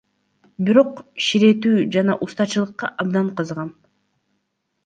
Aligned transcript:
Бирок 0.69 1.03
ширетүү 1.25 1.83
жана 1.97 2.15
устачылыкка 2.27 2.91
абдан 3.05 3.33
кызыгам. 3.41 3.71